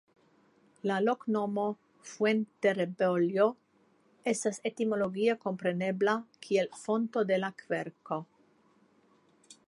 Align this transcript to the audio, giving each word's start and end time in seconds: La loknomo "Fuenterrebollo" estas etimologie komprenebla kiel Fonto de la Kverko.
La 0.91 0.95
loknomo 1.01 1.63
"Fuenterrebollo" 2.11 3.45
estas 4.31 4.59
etimologie 4.69 5.35
komprenebla 5.43 6.15
kiel 6.47 6.71
Fonto 6.85 7.23
de 7.33 7.37
la 7.43 7.51
Kverko. 7.61 8.19